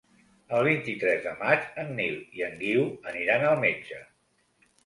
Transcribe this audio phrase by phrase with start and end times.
[0.59, 4.01] El vint-i-tres de maig en Nil i en Guiu aniran al metge.